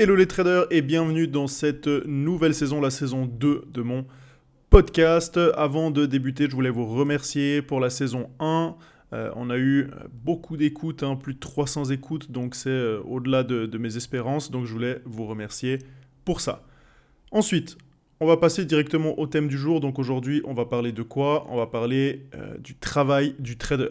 [0.00, 4.06] Hello les traders et bienvenue dans cette nouvelle saison, la saison 2 de mon
[4.70, 5.40] podcast.
[5.56, 8.76] Avant de débuter, je voulais vous remercier pour la saison 1.
[9.12, 13.42] Euh, on a eu beaucoup d'écoutes, hein, plus de 300 écoutes, donc c'est euh, au-delà
[13.42, 15.80] de, mes espérances, donc je voulais vous remercier
[16.24, 16.62] pour ça.
[17.32, 17.76] Ensuite,
[18.20, 21.44] on va passer directement au thème du jour, donc aujourd'hui on va parler de quoi?
[21.50, 23.90] On va parler euh, du travail du trader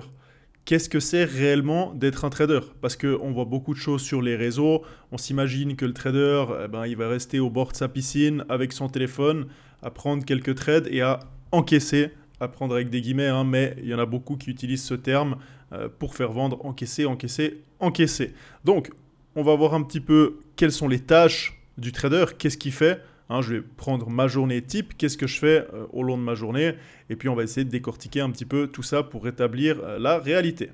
[0.67, 2.59] qu'est-ce que c'est réellement d'être un trader?
[2.81, 4.83] Parce qu'on voit beaucoup de choses sur les réseaux,
[5.13, 8.43] on s'imagine que le trader, eh ben, il va rester au bord de sa piscine
[8.49, 9.47] avec son téléphone,
[9.81, 11.21] à prendre quelques trades et à
[11.53, 14.83] encaisser, à prendre avec des guillemets, hein, mais il y en a beaucoup qui utilisent
[14.83, 15.37] ce terme
[15.71, 18.33] euh, pour faire vendre, encaisser, encaisser, encaisser.
[18.65, 18.91] Donc,
[19.35, 23.01] on va voir un petit peu quelles sont les tâches du trader, qu'est-ce qu'il fait,
[23.29, 26.23] Hein, je vais prendre ma journée type, qu'est-ce que je fais euh, au long de
[26.23, 26.75] ma journée,
[27.09, 29.99] et puis on va essayer de décortiquer un petit peu tout ça pour rétablir euh,
[29.99, 30.71] la réalité.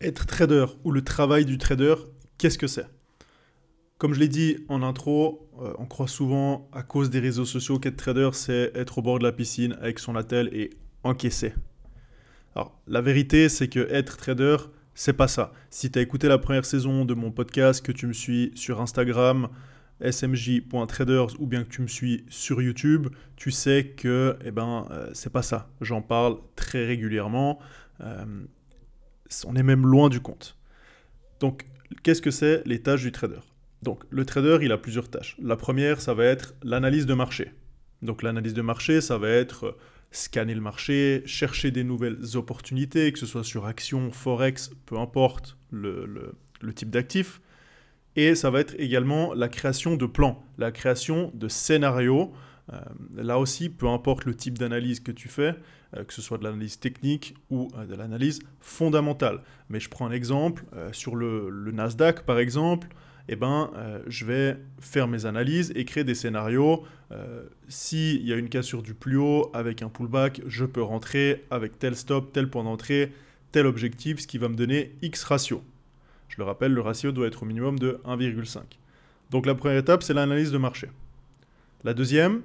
[0.00, 1.96] Être trader ou le travail du trader,
[2.38, 2.86] qu'est-ce que c'est?
[3.98, 7.78] Comme je l'ai dit en intro, euh, on croit souvent à cause des réseaux sociaux
[7.78, 10.70] qu'être trader, c'est être au bord de la piscine avec son attel et
[11.04, 11.52] encaisser.
[12.54, 14.56] Alors, la vérité, c'est que être trader,
[14.94, 15.52] c'est pas ça.
[15.70, 18.80] Si tu as écouté la première saison de mon podcast, que tu me suis sur
[18.80, 19.48] Instagram,
[20.00, 25.10] smj.traders, ou bien que tu me suis sur YouTube, tu sais que, eh ben, euh,
[25.14, 25.70] c'est pas ça.
[25.80, 27.58] J'en parle très régulièrement.
[28.00, 28.44] Euh,
[29.46, 30.56] on est même loin du compte.
[31.40, 31.66] Donc,
[32.02, 33.40] qu'est-ce que c'est les tâches du trader?
[33.82, 35.36] Donc, le trader, il a plusieurs tâches.
[35.42, 37.52] La première, ça va être l'analyse de marché.
[38.02, 39.76] Donc, l'analyse de marché, ça va être
[40.12, 45.56] scanner le marché, chercher des nouvelles opportunités, que ce soit sur actions, forex, peu importe
[45.70, 46.34] le,
[46.74, 47.40] type d'actif.
[48.14, 52.32] Et ça va être également la création de plans, la création de scénarios.
[52.72, 52.78] Euh,
[53.16, 55.56] là aussi, peu importe le type d'analyse que tu fais,
[55.96, 59.40] euh, que ce soit de l'analyse technique ou euh, de l'analyse fondamentale.
[59.70, 62.88] Mais je prends un exemple, sur le Nasdaq par exemple,
[63.28, 66.84] eh ben, euh, je vais faire mes analyses et créer des scénarios.
[67.12, 71.44] Euh, s'il y a une cassure du plus haut avec un pullback, je peux rentrer
[71.50, 73.12] avec tel stop, tel point d'entrée,
[73.52, 75.62] tel objectif, ce qui va me donner X ratio.
[76.28, 78.60] Je le rappelle, le ratio doit être au minimum de 1,5.
[79.30, 80.88] Donc la première étape, c'est l'analyse de marché.
[81.84, 82.42] La deuxième,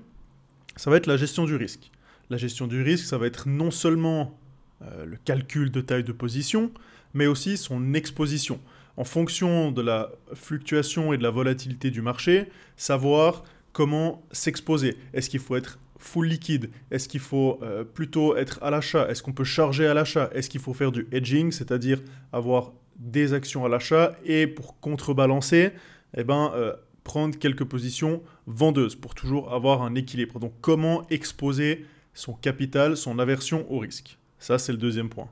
[0.75, 1.91] ça va être la gestion du risque.
[2.29, 4.37] La gestion du risque, ça va être non seulement
[4.81, 6.71] euh, le calcul de taille de position,
[7.13, 8.59] mais aussi son exposition
[8.97, 14.97] en fonction de la fluctuation et de la volatilité du marché, savoir comment s'exposer.
[15.13, 16.71] Est-ce qu'il faut être full liquide?
[16.89, 19.07] Est-ce qu'il faut euh, plutôt être à l'achat?
[19.07, 20.29] Est-ce qu'on peut charger à l'achat?
[20.33, 22.01] Est-ce qu'il faut faire du hedging, c'est-à-dire
[22.33, 25.71] avoir des actions à l'achat et pour contrebalancer,
[26.15, 30.39] eh ben, euh, prendre quelques positions vendeuses pour toujours avoir un équilibre.
[30.39, 31.85] Donc comment exposer
[32.15, 34.17] son capital, son aversion au risque?
[34.39, 35.29] Ça, c'est le deuxième point.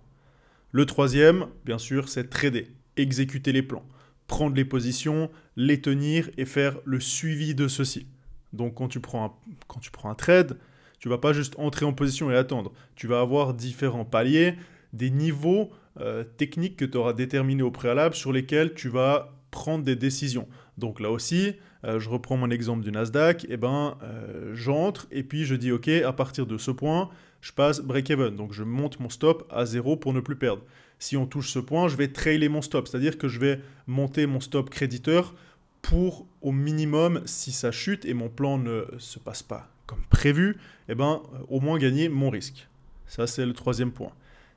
[0.71, 2.67] Le troisième, bien sûr, c'est trader
[2.97, 3.85] exécuter les plans,
[4.27, 8.07] prendre les positions, les tenir et faire le suivi de ceci.
[8.53, 9.31] Donc quand tu prends un,
[9.67, 10.57] quand tu prends un trade,
[10.99, 12.71] tu vas pas juste entrer en position et attendre.
[12.95, 14.55] Tu vas avoir différents paliers,
[14.93, 19.83] des niveaux euh, techniques que tu auras déterminés au préalable sur lesquels tu vas prendre
[19.83, 20.47] des décisions.
[20.77, 21.55] Donc là aussi,
[21.85, 25.55] euh, je reprends mon exemple du Nasdaq, et eh ben, euh, j'entre et puis je
[25.55, 27.09] dis ok, à partir de ce point,
[27.41, 28.35] je passe break-even.
[28.35, 30.61] Donc je monte mon stop à zéro pour ne plus perdre
[30.99, 34.25] si on touche ce point, je vais trailer mon stop, c'est-à-dire que je vais monter
[34.25, 35.35] mon stop créditeur
[35.81, 40.57] pour au minimum, si ça chute et mon plan ne se passe pas comme prévu,
[40.89, 42.67] eh ben, au moins gagner mon risque.
[43.05, 44.11] Ça, c'est le troisième point.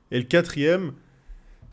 [0.09, 0.93] Et le quatrième,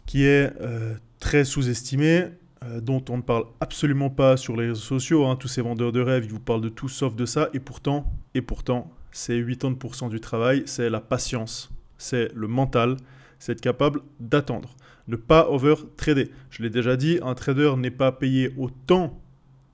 [0.04, 2.26] qui est euh, très sous-estimé,
[2.66, 5.92] euh, dont on ne parle absolument pas sur les réseaux sociaux, hein, tous ces vendeurs
[5.92, 9.40] de rêves, ils vous parlent de tout sauf de ça, et pourtant, et pourtant, c'est
[9.40, 12.96] 80% du travail, c'est la patience, c'est le mental,
[13.38, 14.76] c'est être capable d'attendre.
[15.08, 16.30] Ne pas over-trader.
[16.50, 19.20] Je l'ai déjà dit, un trader n'est pas payé au temps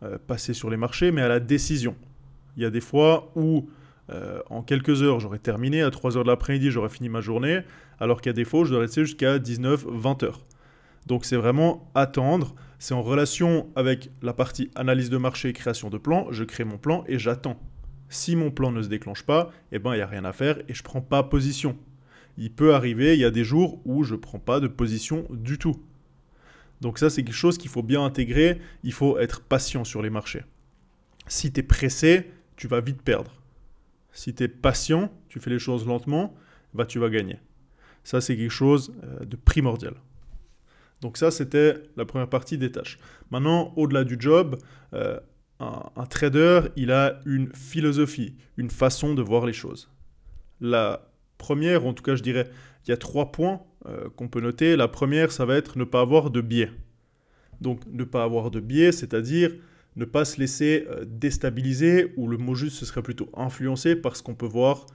[0.03, 1.97] euh, passé sur les marchés, mais à la décision.
[2.57, 3.69] Il y a des fois où
[4.11, 7.61] euh, en quelques heures, j'aurais terminé, à 3 heures de l'après-midi, j'aurais fini ma journée,
[7.99, 10.41] alors qu'à défaut, je dois rester jusqu'à 19-20 heures.
[11.07, 15.91] Donc c'est vraiment attendre, c'est en relation avec la partie analyse de marché et création
[15.91, 17.61] de plan, je crée mon plan et j'attends.
[18.09, 20.59] Si mon plan ne se déclenche pas, eh ben il n'y a rien à faire
[20.69, 21.77] et je ne prends pas position
[22.39, 25.27] il peut arriver, il y a des jours où je ne prends pas de position
[25.31, 25.83] du tout.
[26.81, 28.61] Donc ça, c'est quelque chose qu'il faut bien intégrer.
[28.83, 30.43] Il faut être patient sur les marchés.
[31.27, 33.41] Si tu es pressé, tu vas vite perdre.
[34.13, 36.35] Si tu es patient, tu fais les choses lentement,
[36.75, 37.39] bah, tu vas gagner.
[38.05, 39.95] Ça, c'est quelque chose euh, de primordial.
[41.03, 42.99] Donc ça, c'était la première partie des tâches.
[43.31, 44.57] Maintenant, au-delà du job,
[44.95, 45.19] euh,
[45.59, 49.91] un, trader, il a une philosophie, une façon de voir les choses.
[50.61, 51.09] La
[51.39, 52.49] première, en tout cas je dirais,
[52.87, 54.77] il y a trois points euh, qu'on peut noter.
[54.77, 56.71] La première, ça va être ne pas avoir de biais.
[57.61, 59.53] Donc ne pas avoir de biais, c'est-à-dire
[59.97, 64.17] ne pas se laisser euh, déstabiliser, ou le mot juste, ce serait plutôt influencer par
[64.17, 64.87] ce qu'on peut voir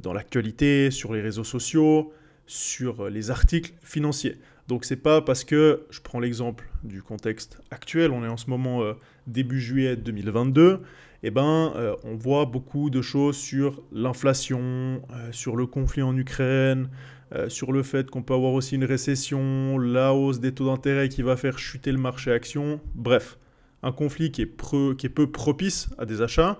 [0.00, 2.12] dans l'actualité, sur les réseaux sociaux,
[2.46, 4.36] sur les articles financiers.
[4.72, 8.48] Donc c'est pas parce que, je prends l'exemple du contexte actuel, on est en ce
[8.48, 8.80] moment
[9.26, 10.80] début juillet 2022,
[11.24, 11.74] eh ben,
[12.04, 16.88] on voit beaucoup de choses sur l'inflation, sur le conflit en Ukraine,
[17.34, 21.10] euh, sur le fait qu'on peut avoir aussi une récession, la hausse des taux d'intérêt
[21.10, 22.80] qui va faire chuter le marché action.
[22.94, 23.36] Bref,
[23.82, 26.58] un conflit qui est, qui est peu propice à des achats,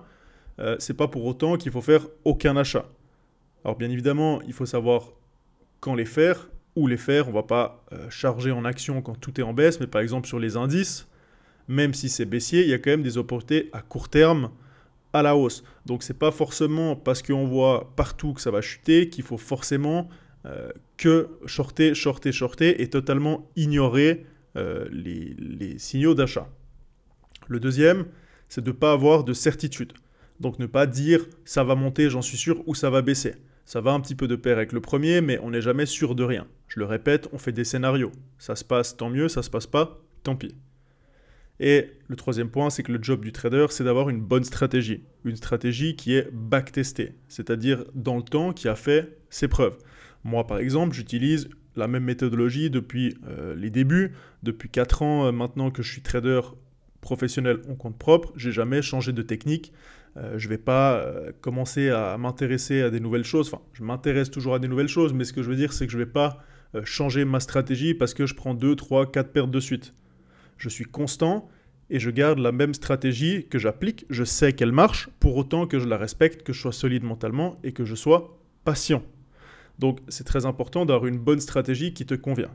[0.59, 2.85] euh, c'est pas pour autant qu'il faut faire aucun achat.
[3.65, 5.13] Alors bien évidemment, il faut savoir
[5.79, 7.29] quand les faire, où les faire.
[7.29, 10.27] On va pas euh, charger en action quand tout est en baisse, mais par exemple
[10.27, 11.07] sur les indices,
[11.67, 14.51] même si c'est baissier, il y a quand même des opportunités à court terme
[15.13, 15.63] à la hausse.
[15.85, 20.09] Donc c'est pas forcément parce qu'on voit partout que ça va chuter qu'il faut forcément
[20.45, 24.25] euh, que shorter, shorter, shorter et totalement ignorer
[24.57, 26.49] euh, les, signaux d'achat.
[27.47, 28.05] Le deuxième,
[28.49, 29.93] c'est de ne pas avoir de certitude.
[30.39, 33.35] Donc ne pas dire ça va monter, j'en suis sûr, ou ça va baisser.
[33.65, 36.15] Ça va un petit peu de pair avec le premier, mais on n'est jamais sûr
[36.15, 36.47] de rien.
[36.67, 38.11] Je le répète, on fait des scénarios.
[38.37, 40.55] Ça se passe, tant mieux, ça se passe pas, tant pis.
[41.59, 45.03] Et le troisième point, c'est que le job du trader, c'est d'avoir une bonne stratégie.
[45.23, 49.77] Une stratégie qui est backtestée, c'est-à-dire dans le temps, qui a fait ses preuves.
[50.23, 54.13] Moi, par exemple, j'utilise la même méthodologie depuis euh, les débuts.
[54.41, 56.41] Depuis 4 ans euh, maintenant que je suis trader
[57.03, 59.71] professionnel en compte propre, j'ai jamais changé de technique.
[60.17, 61.05] Euh, je ne vais pas
[61.41, 63.47] commencer à m'intéresser à des nouvelles choses.
[63.47, 65.85] Enfin, je m'intéresse toujours à des nouvelles choses, mais ce que je veux dire, c'est
[65.85, 66.39] que je ne vais pas
[66.83, 69.93] changer ma stratégie parce que je prends 2, 3, 4 pertes de suite.
[70.57, 71.47] Je suis constant
[71.89, 74.05] et je garde la même stratégie que j'applique.
[74.09, 77.59] Je sais qu'elle marche, pour autant que je la respecte, que je sois solide mentalement
[77.63, 79.03] et que je sois patient.
[79.79, 82.51] Donc c'est très important d'avoir une bonne stratégie qui te convient.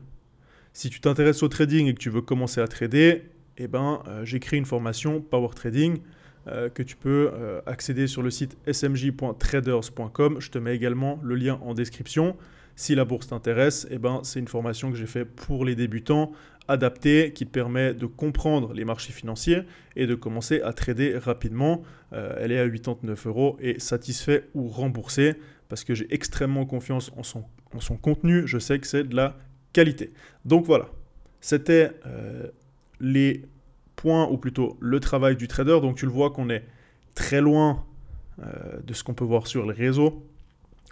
[0.73, 3.23] Si tu t'intéresses au trading et que tu veux commencer à trader,
[3.59, 5.99] eh ben, euh, j'ai créé une formation Power Trading
[6.47, 10.37] euh, que tu peux euh, accéder sur le site smj.traders.com.
[10.39, 12.37] Je te mets également le lien en description.
[12.75, 16.31] Si la bourse t'intéresse, eh ben, c'est une formation que j'ai faite pour les débutants,
[16.69, 19.63] adaptée, qui te permet de comprendre les marchés financiers
[19.97, 21.83] et de commencer à trader rapidement.
[22.11, 25.35] elle est à 89 euros et satisfait ou remboursé
[25.67, 27.43] parce que j'ai extrêmement confiance en son,
[27.75, 28.47] en son contenu.
[28.47, 29.35] Je sais que c'est de la
[29.73, 30.13] qualité.
[30.45, 30.89] Donc voilà,
[31.41, 31.91] c'était
[32.99, 33.45] les
[33.95, 35.79] points, ou plutôt le travail du trader.
[35.81, 36.65] Donc tu le vois qu'on est
[37.15, 37.85] très loin
[38.41, 40.25] euh, de ce qu'on peut voir sur les réseaux.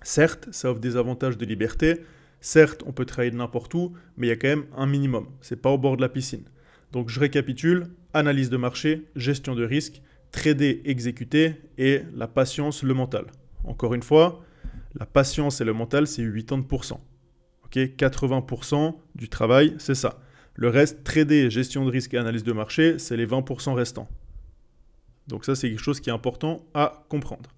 [0.04, 2.02] Certes, ça offre des avantages de liberté.
[2.42, 5.28] Certes, on peut travailler n'importe où, mais il y a quand même un minimum.
[5.42, 6.44] C'est pas au bord de la piscine.
[6.92, 10.02] Donc je récapitule analyse de marché, gestion de risque,
[10.32, 13.26] trader, exécuter et la patience, le mental.
[13.64, 14.44] Encore une fois,
[14.96, 16.94] la patience et le mental, c'est 80%.
[17.66, 20.20] Ok, 80% du travail, c'est ça.
[20.60, 24.10] Le reste, trader, gestion de risque et analyse de marché, c'est les 20% restants.
[25.28, 27.52] Donc ça, c'est quelque chose qui est important à comprendre.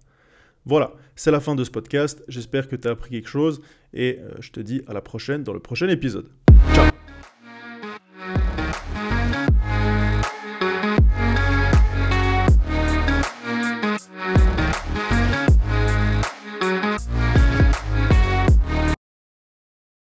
[0.66, 2.22] Voilà, c'est la fin de ce podcast.
[2.28, 3.62] J'espère que tu as appris quelque chose
[3.94, 6.30] et euh, je te dis à la prochaine dans le prochain épisode.
[6.74, 6.99] Ciao